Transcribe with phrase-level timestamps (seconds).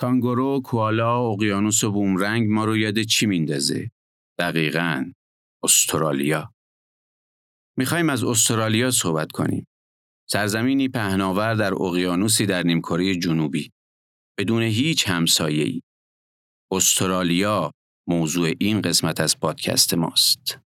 [0.00, 3.90] کانگورو، کوالا، اقیانوس و بومرنگ ما رو یاد چی میندازه؟
[4.38, 5.12] دقیقاً
[5.62, 6.54] استرالیا.
[7.78, 9.66] می‌خوایم از استرالیا صحبت کنیم.
[10.30, 13.70] سرزمینی پهناور در اقیانوسی در نیمکره جنوبی.
[14.38, 15.82] بدون هیچ همسایه‌ای.
[16.72, 17.72] استرالیا
[18.08, 20.58] موضوع این قسمت از پادکست ماست.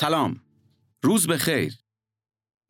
[0.00, 0.40] سلام
[1.02, 1.74] روز بخیر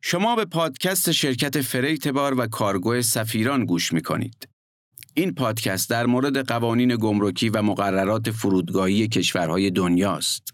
[0.03, 4.49] شما به پادکست شرکت freight بار و کارگو سفیران گوش می کنید.
[5.13, 10.53] این پادکست در مورد قوانین گمرکی و مقررات فرودگاهی کشورهای دنیاست.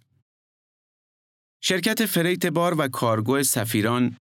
[1.63, 4.17] شرکت freight بار و کارگو سفیران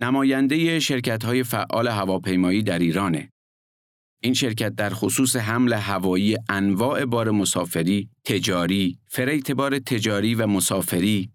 [0.00, 3.30] نماینده شرکت فعال هواپیمایی در ایرانه.
[4.22, 11.32] این شرکت در خصوص حمل هوایی انواع بار مسافری، تجاری، freight بار تجاری و مسافری،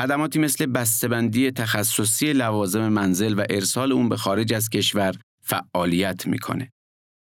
[0.00, 6.72] خدماتی مثل بسته‌بندی تخصصی لوازم منزل و ارسال اون به خارج از کشور فعالیت می‌کنه.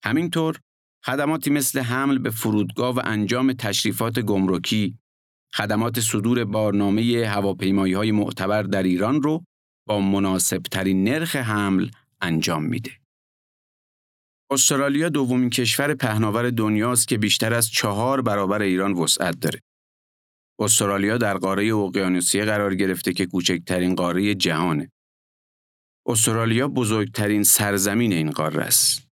[0.04, 0.60] همینطور
[1.04, 4.98] خدماتی مثل حمل به فرودگاه و انجام تشریفات گمرکی،
[5.54, 9.44] خدمات صدور بارنامه هواپیمایی های معتبر در ایران رو
[9.86, 11.90] با مناسب ترین نرخ حمل
[12.20, 12.90] انجام میده.
[14.50, 19.60] استرالیا دومین کشور پهناور دنیاست که بیشتر از چهار برابر ایران وسعت داره.
[20.60, 24.90] استرالیا در قاره اقیانوسیه قرار گرفته که کوچکترین قاره جهانه.
[26.06, 29.08] استرالیا بزرگترین سرزمین این قاره است.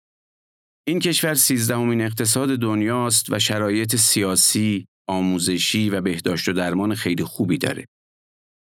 [0.88, 7.58] این کشور سیزدهمین اقتصاد دنیاست و شرایط سیاسی، آموزشی و بهداشت و درمان خیلی خوبی
[7.58, 7.86] داره.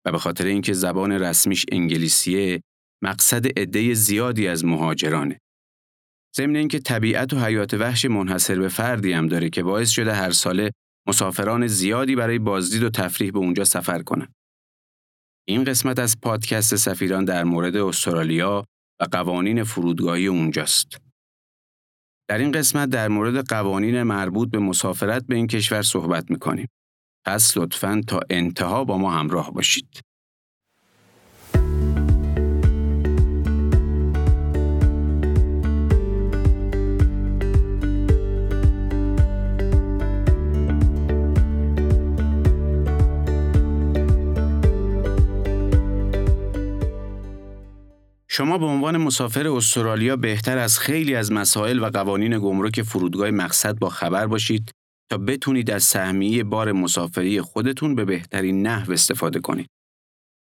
[0.05, 2.61] و به خاطر اینکه زبان رسمیش انگلیسیه،
[3.03, 5.39] مقصد عده زیادی از مهاجرانه.
[6.37, 10.31] ضمن اینکه طبیعت و حیات وحش منحصر به فردی هم داره که باعث شده هر
[10.31, 10.71] ساله
[11.07, 14.33] مسافران زیادی برای بازدید و تفریح به اونجا سفر کنند.
[15.47, 18.65] این قسمت از پادکست سفیران در مورد استرالیا
[19.01, 20.97] و قوانین فرودگاهی اونجاست.
[22.29, 26.67] در این قسمت در مورد قوانین مربوط به مسافرت به این کشور صحبت می‌کنیم.
[27.25, 30.08] پس لطفاً تا انتها با ما همراه باشید.
[48.39, 53.79] شما به عنوان مسافر استرالیا بهتر از خیلی از مسائل و قوانین گمرک فرودگاه مقصد
[53.79, 54.71] با خبر باشید
[55.11, 59.67] تا بتونید از سهمیه بار مسافری خودتون به بهترین نحو استفاده کنید.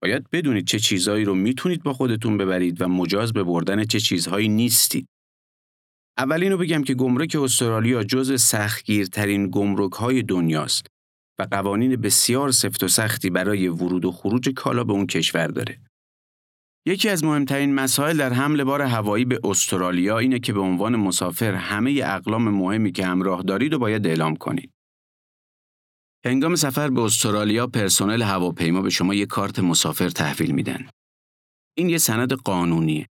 [0.01, 4.49] باید بدونید چه چیزهایی رو می‌تونید با خودتون ببرید و مجاز به بردن چه چیزهایی
[4.49, 5.07] نیستید.
[6.17, 10.87] اولین رو بگم که گمرک استرالیا جز سختگیرترین گمرک های دنیاست
[11.39, 15.90] و قوانین بسیار سفت و سختی برای ورود و خروج کالا به اون کشور داره.
[16.85, 21.53] یکی از مهمترین مسائل در حمل بار هوایی به استرالیا اینه که به عنوان مسافر
[21.53, 24.71] همه اقلام مهمی که همراه دارید و باید اعلام کنید.
[26.25, 30.89] هنگام سفر به استرالیا پرسنل هواپیما به شما یک کارت مسافر تحویل میدن.
[31.77, 33.07] این یه سند قانونیه.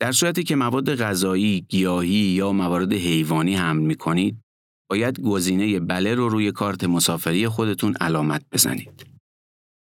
[0.00, 4.40] در صورتی که مواد غذایی، گیاهی یا موارد حیوانی حمل می کنید،
[4.90, 9.09] باید گزینه بله رو روی کارت مسافری خودتون علامت بزنید.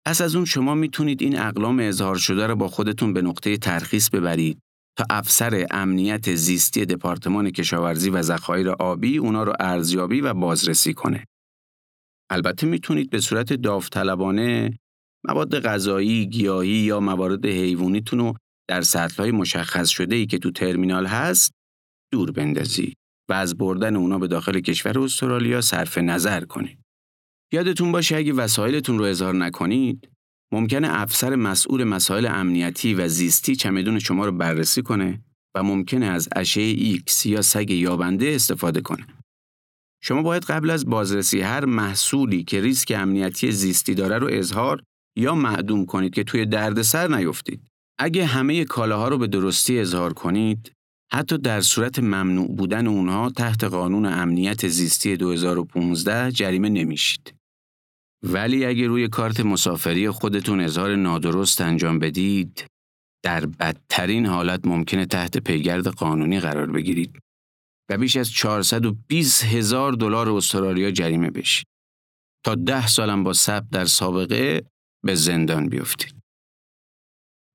[0.08, 4.10] پس از اون شما می‌تونید این اقلام اظهار شده رو با خودتون به نقطه ترخیص
[4.10, 4.58] ببرید
[4.98, 11.24] تا افسر امنیت زیستی دپارتمان کشاورزی و ذخایر آبی اونا رو ارزیابی و بازرسی کنه.
[12.30, 14.78] البته می‌تونید به صورت داوطلبانه
[15.24, 18.34] مواد غذایی، گیاهی یا موارد حیوانیتون رو
[18.68, 21.52] در سطلهای مشخص شده ای که تو ترمینال هست
[22.12, 22.96] دور بندازید
[23.30, 26.87] و از بردن اونا به داخل کشور استرالیا صرف نظر کنید.
[27.52, 30.08] یادتون باشه اگه وسایلتون رو اظهار نکنید
[30.52, 35.20] ممکنه افسر مسئول مسائل امنیتی و زیستی چمدون شما رو بررسی کنه
[35.54, 39.06] و ممکنه از اشعه ایکس یا سگ یابنده استفاده کنه.
[40.02, 44.82] شما باید قبل از بازرسی هر محصولی که ریسک امنیتی زیستی داره رو اظهار
[45.16, 47.60] یا معدوم کنید که توی دردسر نیفتید.
[47.98, 50.72] اگه همه کالاها رو به درستی اظهار کنید،
[51.12, 57.37] حتی در صورت ممنوع بودن اونها تحت قانون امنیت زیستی 2015 جریمه نمیشید.
[58.22, 62.64] ولی اگه روی کارت مسافری خودتون اظهار نادرست انجام بدید،
[63.24, 67.18] در بدترین حالت ممکنه تحت پیگرد قانونی قرار بگیرید
[67.90, 71.66] و بیش از 420 هزار دلار استرالیا جریمه بشید.
[72.44, 74.62] تا ده سالم با ثبت در سابقه
[75.04, 76.14] به زندان بیفتید.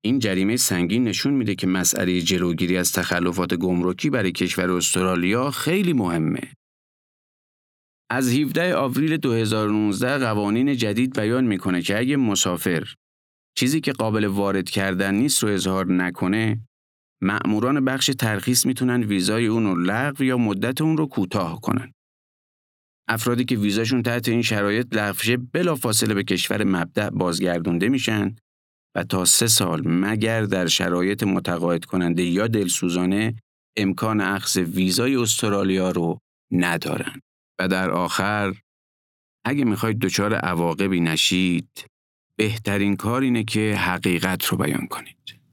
[0.04, 5.92] این جریمه سنگین نشون میده که مسئله جلوگیری از تخلفات گمرکی برای کشور استرالیا خیلی
[5.92, 6.52] مهمه.
[8.14, 12.94] از 17 آوریل 2019 قوانین جدید بیان می‌کنه که اگه مسافر
[13.58, 16.60] چیزی که قابل وارد کردن نیست رو اظهار نکنه
[17.22, 21.92] مأموران بخش ترخیص می‌تونن ویزای اون رو لغو یا مدت اون رو کوتاه کنن.
[23.08, 28.36] افرادی که ویزاشون تحت این شرایط لغو شه بلافاصله به کشور مبدع بازگردونده میشن
[28.96, 33.34] و تا سه سال مگر در شرایط متقاعد کننده یا دلسوزانه
[33.76, 36.18] امکان اخذ ویزای استرالیا رو
[36.52, 37.20] ندارن.
[37.58, 38.54] و در آخر
[39.44, 41.86] اگه می‌خواید دچار عواقبی نشید
[42.38, 45.43] بهترین کار اینه که حقیقت رو بیان کنید.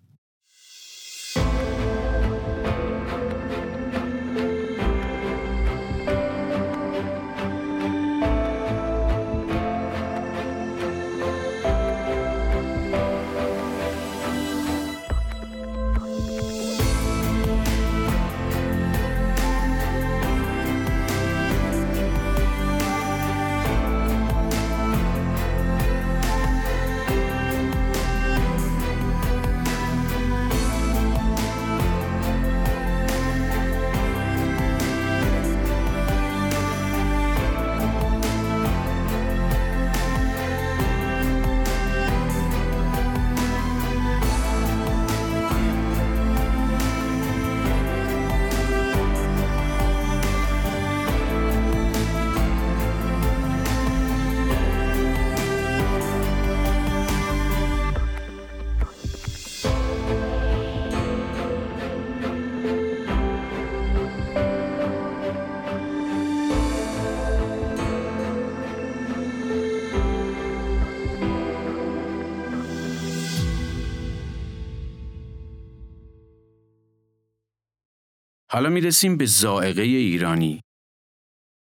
[78.53, 80.61] حالا می‌رسیم به زائقه ایرانی.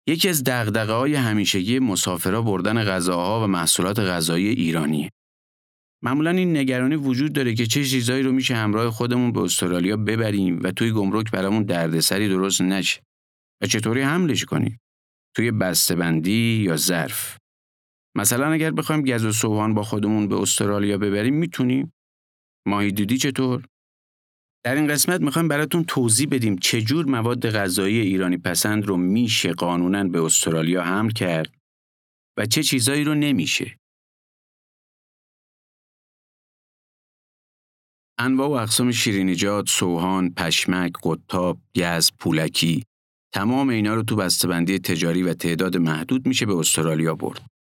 [0.08, 5.10] یکی از دغدغه های همیشگی مسافرا بردن غذاها و محصولات غذایی ایرانی.
[6.04, 10.60] معمولا این نگرانی وجود داره که چه چیزایی رو میشه همراه خودمون به استرالیا ببریم
[10.64, 13.02] و توی گمرک برامون دردسری درست نشه.
[13.64, 14.80] و چطوری حملش کنیم؟
[15.36, 17.38] توی بسته‌بندی یا ظرف؟
[18.18, 21.94] مثلا اگر بخوایم گز و سوهان با خودمون به استرالیا ببریم می‌تونیم؟
[22.68, 23.66] ماهی دودی چطور؟
[24.68, 30.04] در این قسمت می‌خوایم براتون توضیح بدیم چجور مواد غذایی ایرانی پسند رو میشه قانونا
[30.04, 31.54] به استرالیا حمل کرد
[32.38, 33.78] و چه چیزایی رو نمیشه.
[38.20, 42.84] انواع و اقسام شیرینیجات، سوهان، پشمک، قطاب، گز، پولکی
[43.34, 47.57] تمام اینا رو تو بسته‌بندی تجاری و تعداد محدود میشه به استرالیا برد.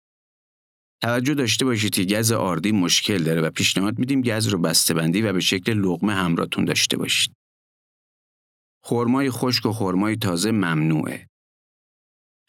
[1.03, 5.33] توجه داشته باشید که گز آردی مشکل داره و پیشنهاد میدیم گز رو بسته‌بندی و
[5.33, 7.33] به شکل لغمه همراهتون داشته باشید.
[8.85, 11.27] خرمای خشک و خرمای تازه ممنوعه.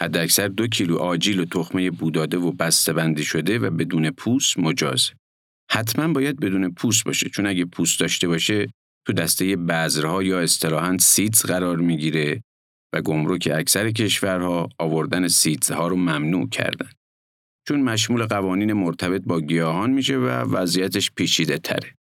[0.02, 5.14] حداکثر دو کیلو آجیل و تخمه بوداده و بسته‌بندی شده و بدون پوست مجازه.
[5.72, 8.68] حتما باید بدون پوست باشه چون اگه پوست داشته باشه
[9.08, 12.44] تو دسته بذرها یا اصطلاحاً سیتز قرار می‌گیره
[12.94, 16.90] و گمرک اکثر کشورها آوردن سیتزها رو ممنوع کردن.
[17.68, 21.96] چون مشمول قوانین مرتبط با گیاهان میشه و وضعیتش پیچیده تره.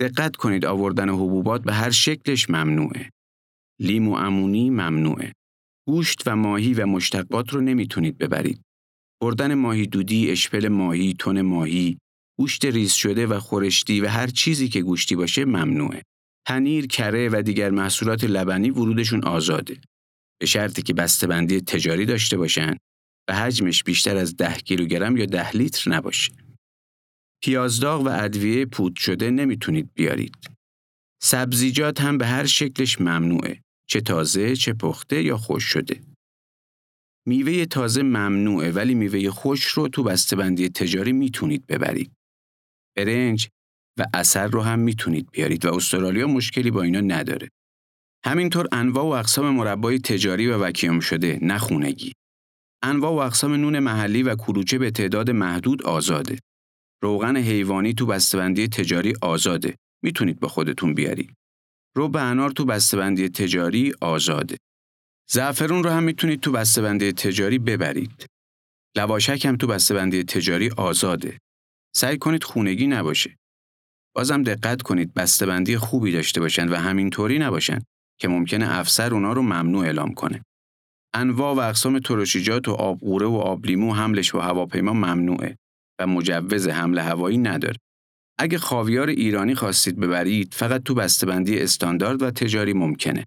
[0.00, 3.10] دقت کنید آوردن حبوبات به هر شکلش ممنوعه.
[3.80, 5.32] لیمو امونی ممنوعه.
[5.88, 8.62] گوشت و ماهی و مشتقات رو نمی‌تونید ببرید.
[9.22, 11.98] بردن ماهی دودی، اشپل ماهی، تن ماهی،
[12.38, 16.02] گوشت ریز شده و خورشتی و هر چیزی که گوشتی باشه ممنوعه.
[16.46, 19.80] پنیر، کره و دیگر محصولات لبنی ورودشون آزاده.
[20.40, 22.76] به شرطی که بسته‌بندی تجاری داشته باشن
[23.32, 26.32] حجمش بیشتر از 10 کیلوگرم یا 10 لیتر نباشه.
[27.42, 30.36] پیازداغ و ادویه پود شده نمی‌تونید بیارید.
[31.22, 33.60] سبزیجات هم به هر شکلش ممنوعه.
[33.88, 36.00] چه تازه، چه پخته یا خوش شده.
[37.26, 42.12] میوه تازه ممنوعه ولی میوه خوش رو تو بسته‌بندی تجاری می‌تونید ببرید.
[42.96, 43.48] برنج
[43.98, 47.48] و اثر رو هم می‌تونید بیارید و استرالیا مشکلی با اینا نداره.
[48.24, 52.12] همینطور انواع و اقسام مربای تجاری و وکیوم شده نه خونگی.
[52.82, 56.38] انواع و اقسام نون محلی و کلوچه به تعداد محدود آزاده.
[57.02, 59.76] روغن حیوانی تو بسته‌بندی تجاری آزاده.
[60.04, 61.34] می‌تونید با خودتون بیارید.
[61.96, 64.56] رو انار تو بسته‌بندی تجاری آزاده.
[65.30, 68.26] زعفرون رو هم می‌تونید تو بسته‌بندی تجاری ببرید.
[68.96, 71.38] لواشک هم تو بسته‌بندی تجاری آزاده.
[71.96, 73.36] سعی کنید خونگی نباشه.
[74.14, 77.78] بازم دقت کنید بسته‌بندی خوبی داشته باشن و همینطوری نباشن
[78.20, 80.42] که ممکنه افسر اونا رو ممنوع اعلام کنه.
[81.14, 85.56] انواع و اقسام ترشیجات و آبقوره و آبلیمو حملش و هواپیما ممنوعه
[86.00, 87.76] و مجوز حمل هوایی نداره.
[88.38, 93.24] اگه خاویار ایرانی خواستید ببرید فقط تو بسته‌بندی استاندارد و تجاری ممکنه.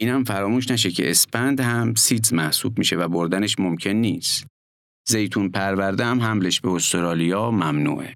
[0.00, 4.46] اینم فراموش نشه که اسپند هم سیتز محسوب میشه و بردنش ممکن نیست.
[5.08, 8.14] زیتون پرورده هم حملش به استرالیا ممنوعه.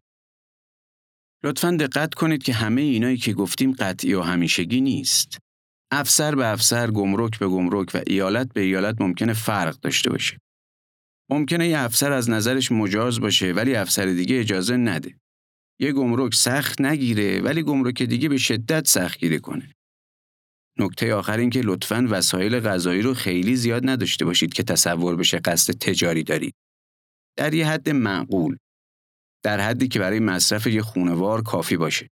[1.44, 5.38] لطفا دقت کنید که همه اینایی که گفتیم قطعی و همیشگی نیست.
[5.90, 10.38] افسر به افسر، گمرک به گمرک و ایالت به ایالت ممکنه فرق داشته باشه.
[11.30, 15.18] ممکنه یه افسر از نظرش مجاز باشه ولی افسر دیگه اجازه نده.
[15.80, 19.72] یه گمرک سخت نگیره ولی گمرک دیگه به شدت سخت گیره کنه.
[20.78, 25.38] نکته آخر این که لطفاً وسایل غذایی رو خیلی زیاد نداشته باشید که تصور بشه
[25.38, 26.54] قصد تجاری دارید.
[27.38, 28.56] در یه حد معقول.
[29.44, 32.08] در حدی که برای مصرف یه خونوار کافی باشه.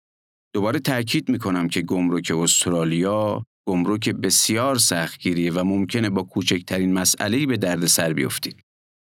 [0.53, 7.57] دوباره تاکید می‌کنم که گمرک استرالیا گمرک بسیار سختگیریه و ممکنه با کوچکترین مسئله‌ای به
[7.57, 8.63] درد سر بیفتید.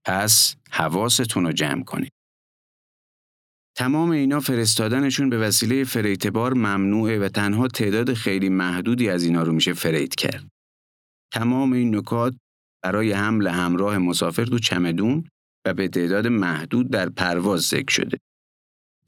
[0.07, 2.13] پس حواستون رو جمع کنید.
[3.77, 9.53] تمام اینا فرستادنشون به وسیله فریتبار ممنوعه و تنها تعداد خیلی محدودی از اینا رو
[9.53, 10.49] میشه فریت کرد.
[11.33, 12.35] تمام این نکات
[12.83, 15.25] برای حمل همراه مسافر تو چمدون
[15.67, 18.19] و به تعداد محدود در پرواز ذکر شده.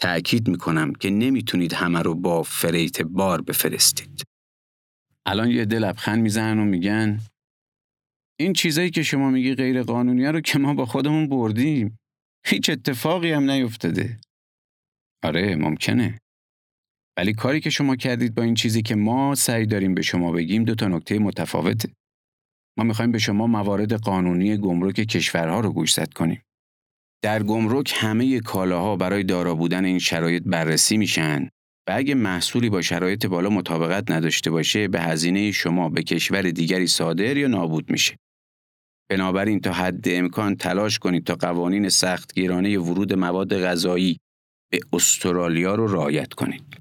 [0.01, 4.30] تأکید می‌کنم که نمی‌تونید همه رو با فریت بار بفرستید.
[5.31, 7.21] الان یه دل لبخند می‌زنن و میگن
[8.41, 11.99] این چیزایی که شما میگی غیر قانونی رو که ما با خودمون بردیم.
[12.47, 14.21] هیچ اتفاقی هم نیفتاده.
[15.25, 16.19] آره ممکنه.
[17.19, 20.65] ولی کاری که شما کردید با این چیزی که ما سعی داریم به شما بگیم
[20.65, 21.89] دو تا نکته متفاوته.
[22.79, 26.43] ما می‌خوایم به شما موارد قانونی گمرک کشورها رو گوشزد کنیم.
[27.23, 31.49] در گمرک همه کالاها برای دارا بودن این شرایط بررسی میشن
[31.89, 36.87] و اگه محصولی با شرایط بالا مطابقت نداشته باشه به هزینه شما به کشور دیگری
[36.87, 38.17] صادر یا نابود میشه.
[39.11, 44.19] بنابراین تا حد امکان تلاش کنید تا قوانین سختگیرانه ورود مواد غذایی
[44.73, 46.80] به استرالیا رو رعایت کنید.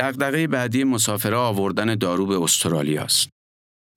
[0.00, 3.28] دغدغه بعدی مسافرها آوردن دارو به استرالیا است.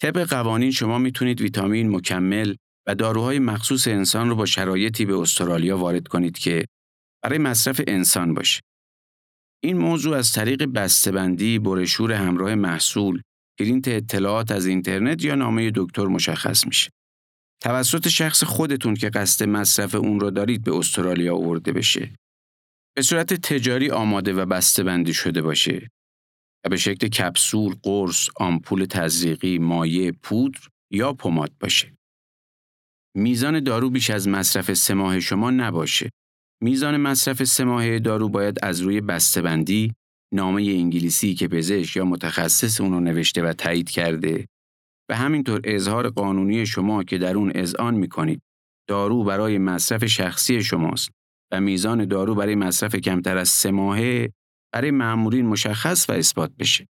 [0.02, 2.56] طبق قوانین شما می‌تونید ویتامین مکمل
[2.88, 6.66] و داروهای مخصوص انسان رو با شرایطی به استرالیا وارد کنید که
[7.24, 8.62] برای مصرف انسان باشه.
[9.64, 13.22] این موضوع از طریق بسته‌بندی، برشور همراه محصول،
[13.60, 16.90] پرینت اطلاعات از اینترنت یا نامه دکتر مشخص میشه.
[17.62, 22.16] توسط شخص خودتون که قصد مصرف اون رو دارید به استرالیا آورده بشه.
[22.96, 25.90] به صورت تجاری آماده و بسته‌بندی شده باشه
[26.66, 30.60] و به شکل کپسول، قرص، آمپول تزریقی، مایع، پودر
[30.92, 31.94] یا پماد باشه.
[33.16, 36.10] میزان دارو بیش از مصرف سه ماه شما نباشه.
[36.64, 39.94] میزان مصرف سه ماه دارو باید از روی بسته‌بندی،
[40.34, 44.46] نامه انگلیسی که پزشک یا متخصص اونو نوشته و تایید کرده
[45.10, 48.42] و همینطور اظهار قانونی شما که در اون اذعان می‌کنید
[48.90, 51.10] دارو برای مصرف شخصی شماست
[51.54, 54.34] و میزان دارو برای مصرف کمتر از سه ماهه
[54.74, 56.88] برای معمولین مشخص و اثبات بشه.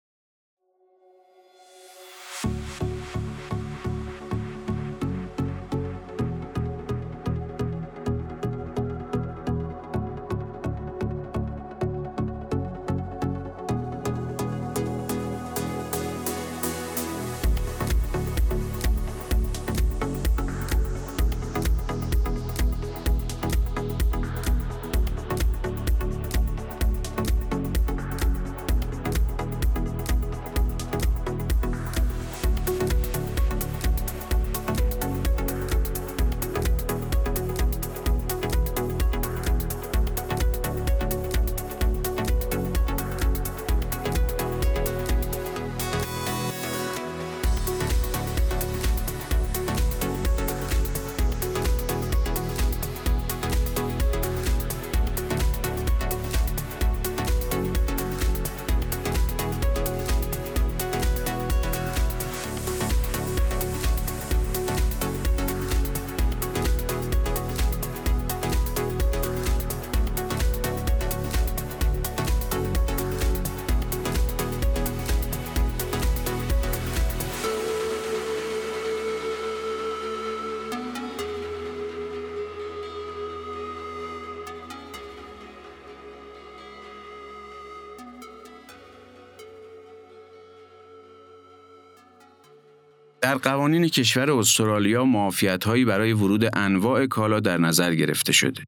[93.24, 95.30] در قوانین کشور استرالیا
[95.66, 98.64] هایی برای ورود انواع کالا در نظر گرفته شده.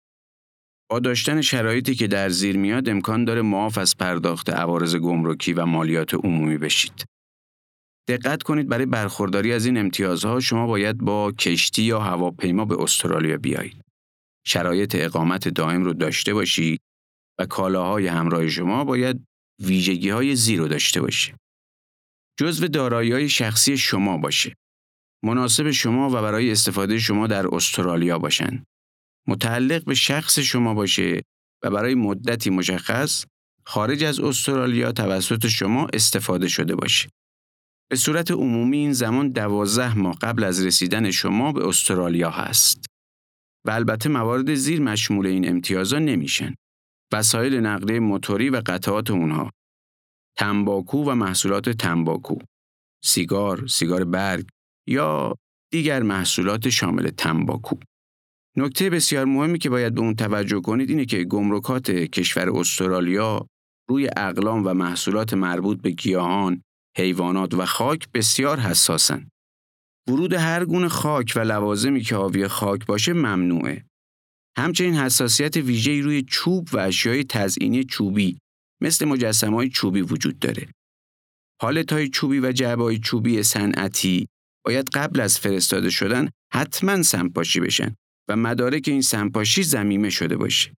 [0.91, 5.67] با داشتن شرایطی که در زیر میاد امکان داره معاف از پرداخت عوارض گمرکی و
[5.67, 7.05] مالیات عمومی بشید.
[8.09, 13.37] دقت کنید برای برخورداری از این امتیازها شما باید با کشتی یا هواپیما به استرالیا
[13.37, 13.81] بیایید.
[14.47, 16.81] شرایط اقامت دائم رو داشته باشید
[17.41, 19.25] و کالاهای همراه شما باید
[19.63, 21.35] ویژگی های زیر داشته باشه.
[22.39, 24.55] جزو دارایی شخصی شما باشه.
[25.25, 28.65] مناسب شما و برای استفاده شما در استرالیا باشند.
[29.29, 31.23] متعلق به شخص شما باشه
[31.63, 33.25] و برای مدتی مشخص
[33.65, 37.09] خارج از استرالیا توسط شما استفاده شده باشه.
[37.91, 42.87] به صورت عمومی این زمان دوازده ماه قبل از رسیدن شما به استرالیا هست.
[43.67, 46.55] و البته موارد زیر مشمول این امتیازا نمیشن.
[47.13, 49.51] وسایل نقلیه موتوری و قطعات اونها
[50.39, 52.39] تنباکو و محصولات تنباکو،
[53.05, 54.47] سیگار، سیگار برگ
[54.89, 55.35] یا
[55.73, 57.77] دیگر محصولات شامل تنباکو.
[58.57, 63.47] نکته بسیار مهمی که باید به اون توجه کنید اینه که گمرکات کشور استرالیا
[63.89, 66.63] روی اقلام و محصولات مربوط به گیاهان،
[66.97, 69.29] حیوانات و خاک بسیار حساسن.
[70.09, 73.85] ورود هر گونه خاک و لوازمی که حاوی خاک باشه ممنوعه.
[74.59, 78.39] همچنین حساسیت ویژه‌ای روی چوب و اشیای تزئینی چوبی
[78.83, 80.69] مثل مجسمه های چوبی وجود داره.
[81.61, 84.29] پالت های چوبی و جعبه های چوبی صنعتی
[84.65, 87.95] باید قبل از فرستاده شدن حتما سمپاشی بشن
[88.29, 90.75] و مدارک این سمپاشی زمیمه شده باشه.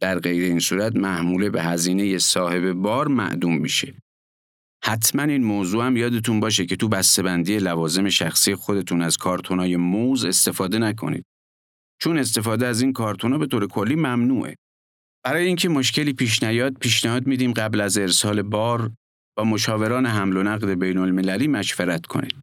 [0.00, 3.94] در غیر این صورت محموله به هزینه صاحب بار معدوم میشه.
[4.84, 10.24] حتما این موضوع هم یادتون باشه که تو بسته‌بندی لوازم شخصی خودتون از کارتونای موز
[10.24, 11.24] استفاده نکنید.
[12.00, 14.56] چون استفاده از این کارتونا به طور کلی ممنوعه.
[15.24, 18.92] برای اینکه مشکلی پیش نیاد پیشنهاد میدیم قبل از ارسال بار
[19.36, 22.34] با مشاوران حمل و نقد بین المللی مشورت کنید.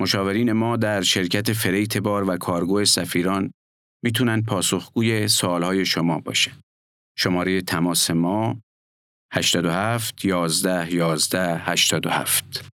[0.00, 3.52] مشاورین ما در شرکت فریت بار و کارگو سفیران
[4.04, 6.52] می‌تونن پاسخگوی سوالهای شما باشه.
[7.18, 8.60] شماره تماس ما
[9.32, 12.69] 87 11 11 87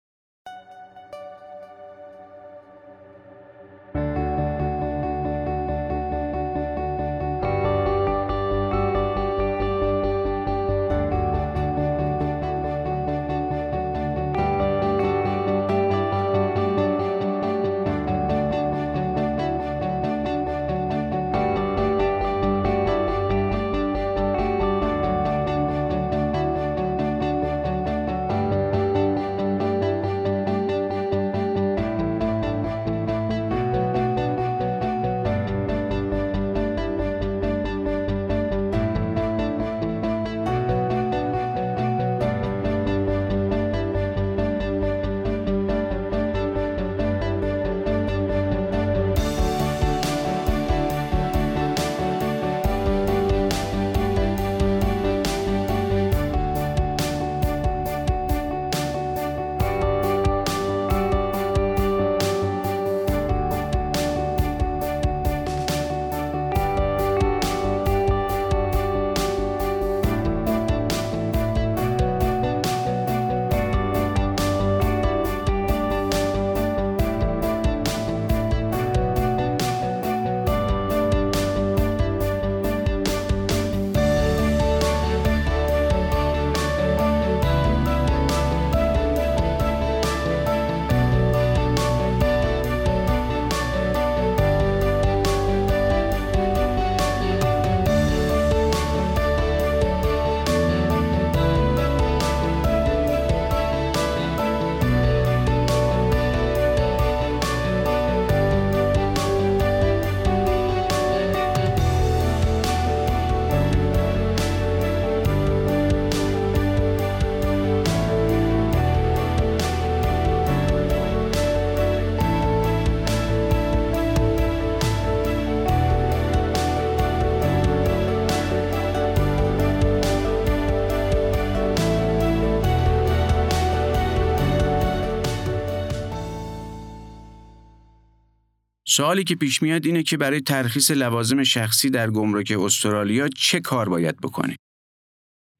[138.91, 143.89] سوالی که پیش میاد اینه که برای ترخیص لوازم شخصی در گمرک استرالیا چه کار
[143.89, 144.55] باید بکنه؟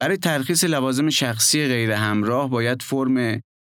[0.01, 3.37] برای ترخیص لوازم شخصی غیر همراه باید فرم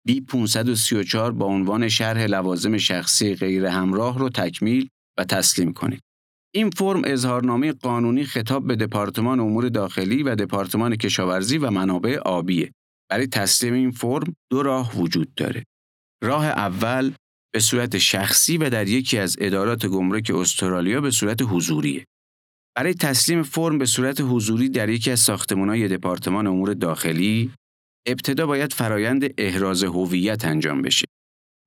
[0.10, 6.02] B534 با عنوان شرح لوازم شخصی غیر همراه رو تکمیل و تسلیم کنید.
[6.56, 12.72] این فرم اظهارنامه قانونی خطاب به دپارتمان امور داخلی و دپارتمان کشاورزی و منابع آبیه.
[13.10, 15.64] برای تسلیم این فرم دو راه وجود داره.
[16.24, 17.14] راه اول
[17.54, 22.06] به صورت شخصی و در یکی از ادارات گمرک استرالیا به صورت حضوریه.
[22.76, 27.52] برای تسلیم فرم به صورت حضوری در یکی از ساختمان‌های دپارتمان امور داخلی
[28.08, 31.06] ابتدا باید فرایند احراز هویت انجام بشه.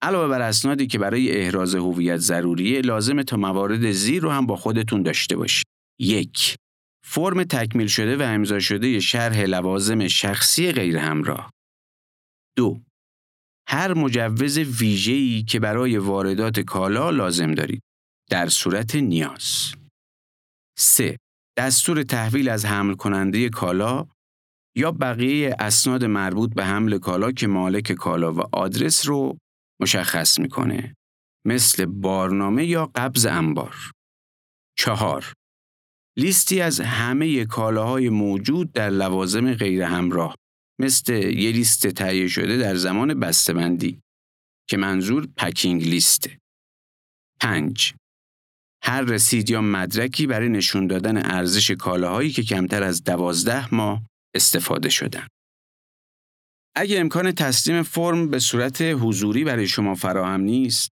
[0.03, 4.57] علاوه بر اسنادی که برای احراز هویت ضروریه لازم تا موارد زیر رو هم با
[4.57, 5.66] خودتون داشته باشید.
[6.01, 6.57] یک
[7.05, 11.51] فرم تکمیل شده و امضا شده شرح لوازم شخصی غیر همراه.
[12.57, 12.81] دو
[13.68, 17.83] هر مجوز ویژه‌ای که برای واردات کالا لازم دارید
[18.31, 19.74] در صورت نیاز.
[20.79, 21.16] 3.
[21.59, 24.07] دستور تحویل از حمل کننده کالا
[24.76, 29.38] یا بقیه اسناد مربوط به حمل کالا که مالک کالا و آدرس رو
[29.81, 30.94] مشخص می‌کنه
[31.46, 33.76] مثل بارنامه یا قبض انبار.
[34.79, 35.33] چهار
[36.18, 40.35] لیستی از همه کالاهای موجود در لوازم غیر همراه
[40.81, 44.01] مثل یه لیست تهیه شده در زمان بسته‌بندی
[44.69, 46.39] که منظور پکینگ لیسته.
[47.41, 47.95] 5.
[48.83, 54.03] هر رسید یا مدرکی برای نشون دادن ارزش کالاهایی که کمتر از دوازده ماه
[54.35, 55.27] استفاده شدن.
[56.77, 60.91] اگه امکان تسلیم فرم به صورت حضوری برای شما فراهم نیست،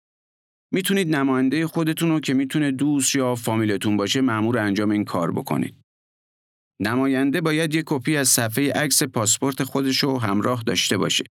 [0.73, 5.84] می‌تونید نماینده خودتون رو که می‌تونه دوست یا فامیلتون باشه مأمور انجام این کار بکنید.
[6.81, 11.25] نماینده باید یک کپی از صفحه عکس پاسپورت خودش رو همراه داشته باشه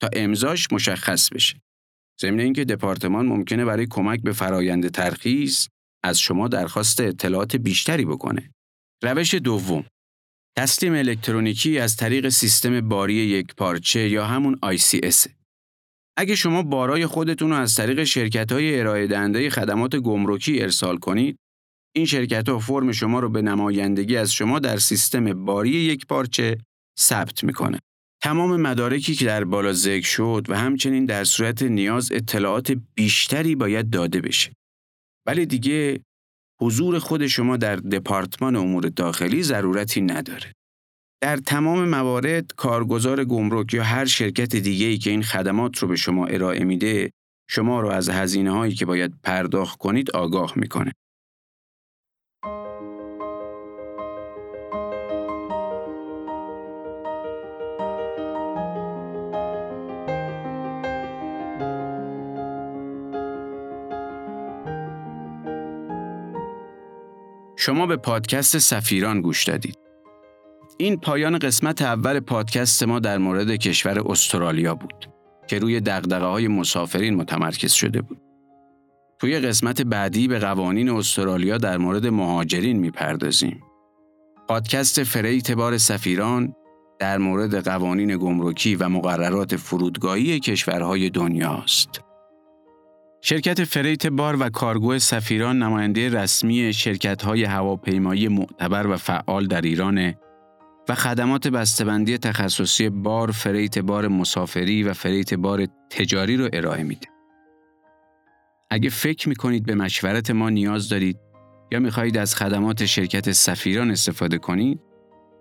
[0.00, 1.60] تا امضاش مشخص بشه.
[2.20, 5.68] ضمن اینکه دپارتمان ممکنه برای کمک به فرایند ترخیص
[6.04, 8.50] از شما درخواست اطلاعات بیشتری بکنه.
[9.02, 9.84] روش دوم
[10.58, 15.30] تسلیم الکترونیکی از طریق سیستم باری یک پارچه یا همون ICS.
[16.16, 21.36] اگه شما بارای خودتون رو از طریق شرکت های ارائه دهنده خدمات گمرکی ارسال کنید،
[21.96, 26.58] این شرکت ها فرم شما رو به نمایندگی از شما در سیستم باری یک پارچه
[26.98, 27.78] ثبت می‌کنه.
[28.22, 33.90] تمام مدارکی که در بالا ذکر شد و همچنین در صورت نیاز اطلاعات بیشتری باید
[33.90, 34.52] داده بشه.
[35.26, 36.00] ولی دیگه
[36.60, 40.52] حضور خود شما در دپارتمان امور داخلی ضرورتی نداره.
[41.22, 45.96] در تمام موارد کارگزار گمرک یا هر شرکت دیگه ای که این خدمات رو به
[45.96, 47.10] شما ارائه میده
[47.50, 50.92] شما رو از هزینه هایی که باید پرداخت کنید آگاه می‌کنه.
[67.60, 69.78] شما به پادکست سفیران گوش دادید.
[70.78, 75.10] این پایان قسمت اول پادکست ما در مورد کشور استرالیا بود
[75.46, 78.20] که روی دقدقه های مسافرین متمرکز شده بود.
[79.18, 83.60] توی قسمت بعدی به قوانین استرالیا در مورد مهاجرین می‌پردازیم.
[84.48, 86.54] پادکست فریت بار سفیران
[86.98, 92.09] در مورد قوانین گمرکی و مقررات فرودگاهی کشورهای دنیاست.
[93.22, 96.72] شرکت فریت بار و کارگو سفیران نماینده رسمی
[97.24, 100.14] های هواپیمایی معتبر و فعال در ایران
[100.88, 107.08] و خدمات بسته‌بندی تخصصی بار، فریت بار مسافری و فریت بار تجاری رو ارائه میده.
[108.70, 111.18] اگه فکر می‌کنید به مشورت ما نیاز دارید
[111.72, 114.80] یا می‌خواهید از خدمات شرکت سفیران استفاده کنید،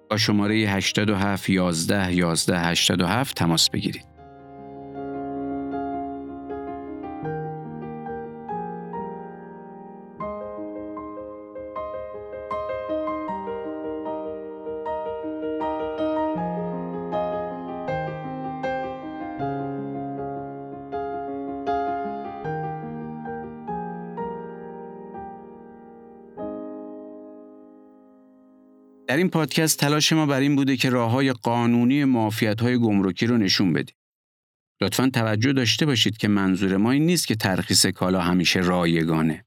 [0.09, 4.08] با شماره 87 11 11 87 تماس بگیرید.
[29.09, 33.27] در این پادکست تلاش ما بر این بوده که راه های قانونی معافیت های گمرکی
[33.27, 33.95] رو نشون بدیم.
[34.81, 39.45] لطفا توجه داشته باشید که منظور ما این نیست که ترخیص کالا همیشه رایگانه.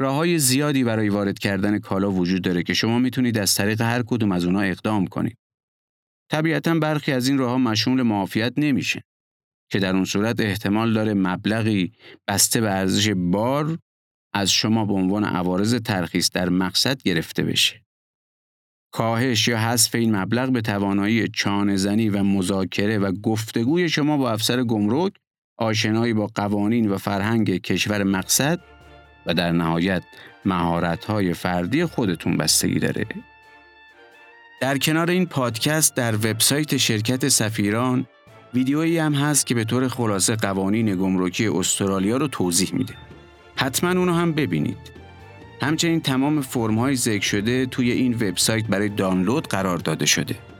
[0.00, 4.02] راه های زیادی برای وارد کردن کالا وجود داره که شما می‌تونید از طریق هر
[4.02, 5.38] کدوم از اونها اقدام کنید.
[6.30, 9.04] طبیعتا برخی از این راهها مشمول معافیت نمیشه
[9.70, 11.92] که در اون صورت احتمال داره مبلغی
[12.28, 13.78] بسته به ارزش بار
[14.34, 17.84] از شما به عنوان عوارض ترخیص در مقصد گرفته بشه.
[18.94, 24.62] کاهش یا حذف این مبلغ به توانایی چانهزنی و مذاکره و گفتگوی شما با افسر
[24.62, 25.12] گمرک،
[25.58, 28.60] آشنایی با قوانین و فرهنگ کشور مقصد
[29.26, 30.02] و در نهایت
[30.44, 33.06] مهارت‌های فردی خودتون بستگی داره.
[34.60, 38.06] در کنار این پادکست در وبسایت شرکت سفیران
[38.54, 42.94] ویدیویی هم هست که به طور خلاصه قوانین گمرکی استرالیا رو توضیح میده.
[43.56, 45.03] حتما اونو هم ببینید.
[45.60, 50.53] همچنین تمام فرم های ذکر شده توی این وبسایت برای دانلود قرار داده شده.